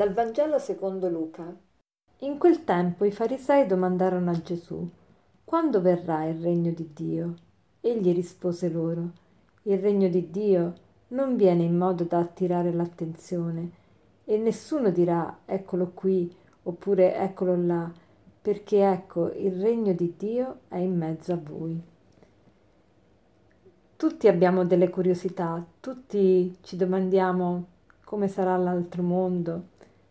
[0.00, 1.54] Dal Vangelo secondo Luca.
[2.20, 4.88] In quel tempo i farisei domandarono a Gesù,
[5.44, 7.34] quando verrà il regno di Dio?
[7.82, 9.10] Egli rispose loro,
[9.64, 10.72] il regno di Dio
[11.08, 13.72] non viene in modo da attirare l'attenzione
[14.24, 17.92] e nessuno dirà eccolo qui oppure eccolo là,
[18.40, 21.78] perché ecco il regno di Dio è in mezzo a voi.
[23.96, 27.66] Tutti abbiamo delle curiosità, tutti ci domandiamo
[28.02, 29.64] come sarà l'altro mondo,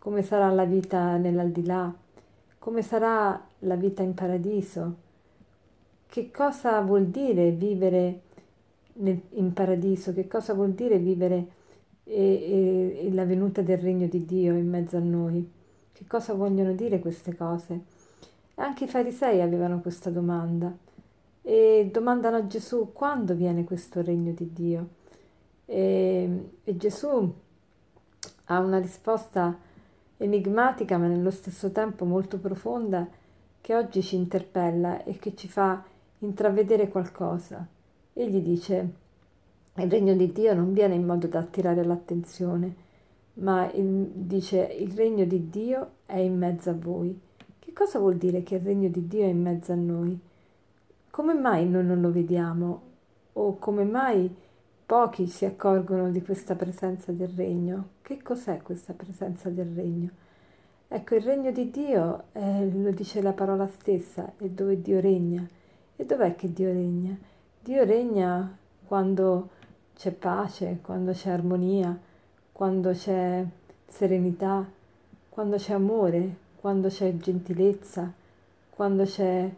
[0.00, 1.94] come sarà la vita nell'aldilà,
[2.58, 4.96] come sarà la vita in paradiso,
[6.06, 8.22] che cosa vuol dire vivere
[8.94, 11.46] nel, in paradiso, che cosa vuol dire vivere
[12.04, 15.46] e, e, e la venuta del regno di Dio in mezzo a noi,
[15.92, 17.80] che cosa vogliono dire queste cose.
[18.54, 20.74] Anche i farisei avevano questa domanda
[21.42, 24.88] e domandano a Gesù quando viene questo regno di Dio.
[25.66, 27.34] E, e Gesù
[28.46, 29.68] ha una risposta
[30.22, 33.08] enigmatica ma nello stesso tempo molto profonda
[33.60, 35.82] che oggi ci interpella e che ci fa
[36.18, 37.66] intravedere qualcosa.
[38.12, 38.88] Egli dice,
[39.76, 42.88] il regno di Dio non viene in modo da attirare l'attenzione,
[43.34, 47.18] ma il, dice, il regno di Dio è in mezzo a voi.
[47.58, 50.18] Che cosa vuol dire che il regno di Dio è in mezzo a noi?
[51.10, 52.82] Come mai noi non lo vediamo?
[53.34, 54.34] O come mai
[54.90, 57.90] Pochi si accorgono di questa presenza del regno.
[58.02, 60.08] Che cos'è questa presenza del regno?
[60.88, 65.46] Ecco, il regno di Dio, eh, lo dice la parola stessa, è dove Dio regna.
[65.94, 67.16] E dov'è che Dio regna?
[67.60, 69.50] Dio regna quando
[69.94, 71.96] c'è pace, quando c'è armonia,
[72.50, 73.46] quando c'è
[73.86, 74.68] serenità,
[75.28, 78.12] quando c'è amore, quando c'è gentilezza,
[78.70, 79.48] quando c'è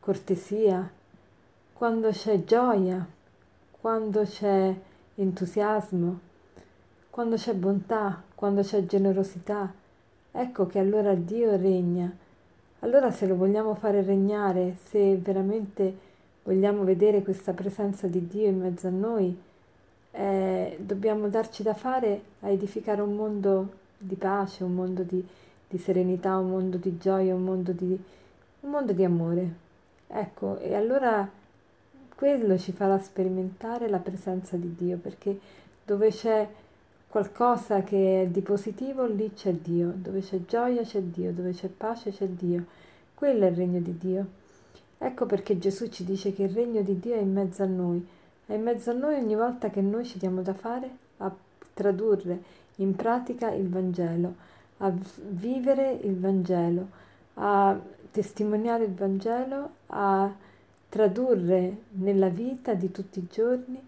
[0.00, 0.90] cortesia,
[1.74, 3.18] quando c'è gioia
[3.80, 4.74] quando c'è
[5.14, 6.20] entusiasmo,
[7.08, 9.72] quando c'è bontà, quando c'è generosità,
[10.32, 12.14] ecco che allora Dio regna.
[12.80, 16.08] Allora se lo vogliamo fare regnare, se veramente
[16.42, 19.38] vogliamo vedere questa presenza di Dio in mezzo a noi,
[20.12, 25.26] eh, dobbiamo darci da fare a edificare un mondo di pace, un mondo di,
[25.68, 27.98] di serenità, un mondo di gioia, un mondo di,
[28.60, 29.54] un mondo di amore.
[30.06, 31.38] Ecco, e allora
[32.20, 35.40] quello ci farà sperimentare la presenza di Dio, perché
[35.82, 36.46] dove c'è
[37.08, 41.68] qualcosa che è di positivo, lì c'è Dio, dove c'è gioia c'è Dio, dove c'è
[41.68, 42.66] pace c'è Dio.
[43.14, 44.26] Quello è il regno di Dio.
[44.98, 48.06] Ecco perché Gesù ci dice che il regno di Dio è in mezzo a noi,
[48.44, 51.34] è in mezzo a noi ogni volta che noi ci diamo da fare a
[51.72, 52.38] tradurre
[52.76, 54.34] in pratica il Vangelo,
[54.76, 54.92] a
[55.30, 56.86] vivere il Vangelo,
[57.36, 57.80] a
[58.10, 60.30] testimoniare il Vangelo, a
[60.90, 63.80] tradurre nella vita di tutti i giorni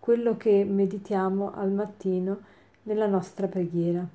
[0.00, 2.40] quello che meditiamo al mattino
[2.82, 4.06] nella nostra preghiera.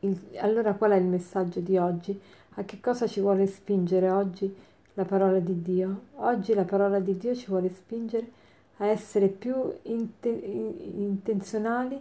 [0.00, 2.18] Il, allora qual è il messaggio di oggi?
[2.56, 4.54] A che cosa ci vuole spingere oggi
[4.94, 6.02] la parola di Dio?
[6.16, 8.42] Oggi la parola di Dio ci vuole spingere
[8.78, 11.98] a essere più int- intenzionali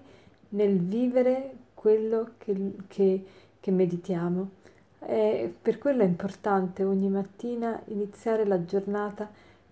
[0.49, 3.25] nel vivere quello che, che,
[3.59, 4.61] che meditiamo
[5.05, 9.29] e per quello è importante ogni mattina iniziare la giornata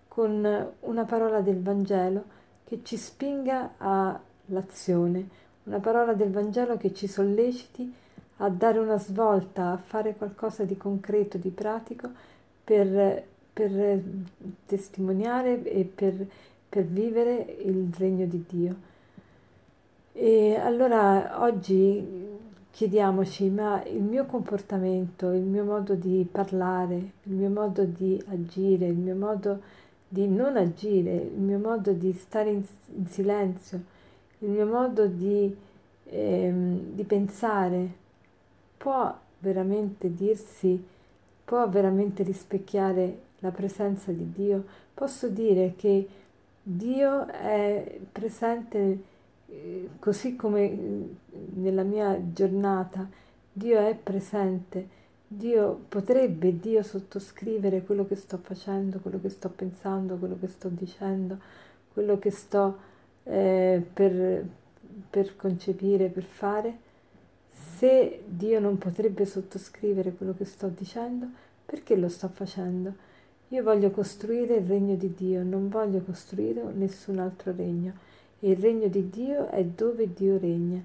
[0.08, 2.24] con una parola del Vangelo
[2.64, 5.26] che ci spinga all'azione,
[5.64, 7.92] una parola del Vangelo che ci solleciti
[8.38, 12.10] a dare una svolta, a fare qualcosa di concreto, di pratico
[12.64, 14.02] per, per
[14.66, 16.26] testimoniare e per,
[16.68, 18.76] per vivere il regno di Dio.
[20.12, 22.21] E allora oggi
[22.72, 26.94] chiediamoci, ma il mio comportamento, il mio modo di parlare,
[27.24, 29.60] il mio modo di agire, il mio modo
[30.08, 32.64] di non agire, il mio modo di stare in,
[32.96, 33.80] in silenzio,
[34.38, 35.54] il mio modo di,
[36.06, 38.00] ehm, di pensare,
[38.78, 40.82] può veramente dirsi,
[41.44, 44.64] può veramente rispecchiare la presenza di Dio?
[44.94, 46.08] Posso dire che
[46.62, 49.10] Dio è presente
[49.98, 51.08] così come eh,
[51.54, 53.08] nella mia giornata
[53.52, 60.16] Dio è presente, Dio potrebbe Dio sottoscrivere quello che sto facendo, quello che sto pensando,
[60.16, 61.38] quello che sto dicendo,
[61.92, 62.78] quello che sto
[63.24, 64.44] eh, per,
[65.08, 66.90] per concepire, per fare.
[67.50, 71.26] Se Dio non potrebbe sottoscrivere quello che sto dicendo,
[71.64, 73.10] perché lo sto facendo?
[73.48, 78.10] Io voglio costruire il regno di Dio, non voglio costruire nessun altro regno
[78.44, 80.80] il regno di Dio è dove Dio regna.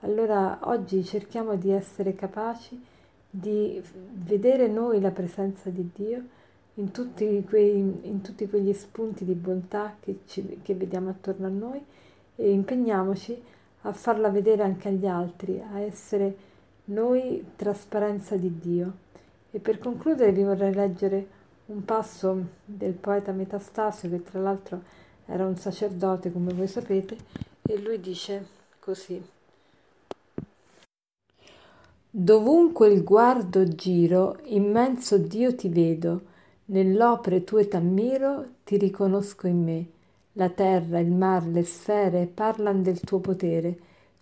[0.00, 2.80] Allora oggi cerchiamo di essere capaci
[3.28, 3.82] di
[4.12, 6.22] vedere noi la presenza di Dio
[6.74, 11.50] in tutti, quei, in tutti quegli spunti di bontà che, ci, che vediamo attorno a
[11.50, 11.82] noi
[12.36, 13.40] e impegniamoci
[13.82, 16.36] a farla vedere anche agli altri, a essere
[16.86, 18.92] noi trasparenza di Dio.
[19.50, 21.26] E per concludere vi vorrei leggere
[21.66, 24.82] un passo del poeta Metastasio, che tra l'altro
[25.26, 27.16] era un sacerdote, come voi sapete,
[27.62, 28.46] e lui dice
[28.78, 29.22] così.
[32.14, 36.22] Dovunque il guardo giro, immenso Dio ti vedo,
[36.66, 39.86] nell'opere tue t'ammiro, ti riconosco in me.
[40.34, 43.78] La terra, il mar, le sfere parlan del tuo potere.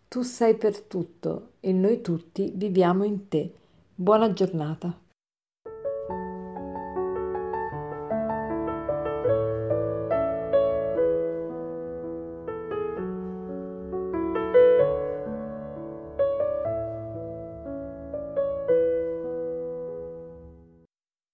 [0.08, 3.52] Tu sei per tutto e noi tutti viviamo in te.
[3.94, 5.09] Buona giornata.